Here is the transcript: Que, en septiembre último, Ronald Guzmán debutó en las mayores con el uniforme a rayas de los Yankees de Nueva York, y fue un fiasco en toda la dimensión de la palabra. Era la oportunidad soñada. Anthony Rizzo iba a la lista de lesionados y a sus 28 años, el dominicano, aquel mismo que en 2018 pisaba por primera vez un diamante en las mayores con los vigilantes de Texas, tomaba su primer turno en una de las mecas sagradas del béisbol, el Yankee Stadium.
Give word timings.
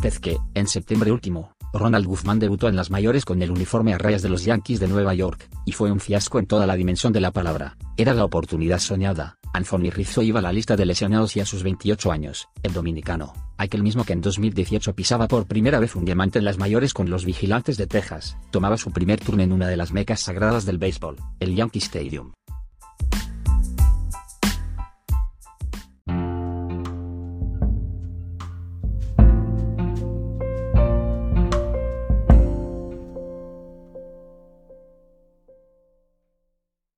Que, 0.00 0.38
en 0.54 0.66
septiembre 0.66 1.12
último, 1.12 1.54
Ronald 1.74 2.06
Guzmán 2.06 2.38
debutó 2.38 2.68
en 2.68 2.76
las 2.76 2.90
mayores 2.90 3.26
con 3.26 3.42
el 3.42 3.50
uniforme 3.50 3.92
a 3.92 3.98
rayas 3.98 4.22
de 4.22 4.30
los 4.30 4.44
Yankees 4.44 4.80
de 4.80 4.88
Nueva 4.88 5.12
York, 5.12 5.46
y 5.66 5.72
fue 5.72 5.92
un 5.92 6.00
fiasco 6.00 6.38
en 6.38 6.46
toda 6.46 6.66
la 6.66 6.74
dimensión 6.74 7.12
de 7.12 7.20
la 7.20 7.32
palabra. 7.32 7.76
Era 7.98 8.14
la 8.14 8.24
oportunidad 8.24 8.78
soñada. 8.78 9.36
Anthony 9.52 9.90
Rizzo 9.90 10.22
iba 10.22 10.38
a 10.38 10.42
la 10.42 10.52
lista 10.52 10.74
de 10.74 10.86
lesionados 10.86 11.36
y 11.36 11.40
a 11.40 11.44
sus 11.44 11.62
28 11.62 12.10
años, 12.10 12.48
el 12.62 12.72
dominicano, 12.72 13.34
aquel 13.58 13.82
mismo 13.82 14.04
que 14.04 14.14
en 14.14 14.22
2018 14.22 14.94
pisaba 14.94 15.28
por 15.28 15.46
primera 15.46 15.78
vez 15.80 15.94
un 15.94 16.06
diamante 16.06 16.38
en 16.38 16.46
las 16.46 16.56
mayores 16.56 16.94
con 16.94 17.10
los 17.10 17.26
vigilantes 17.26 17.76
de 17.76 17.86
Texas, 17.86 18.38
tomaba 18.50 18.78
su 18.78 18.92
primer 18.92 19.20
turno 19.20 19.42
en 19.42 19.52
una 19.52 19.68
de 19.68 19.76
las 19.76 19.92
mecas 19.92 20.20
sagradas 20.20 20.64
del 20.64 20.78
béisbol, 20.78 21.16
el 21.40 21.54
Yankee 21.54 21.78
Stadium. 21.78 22.32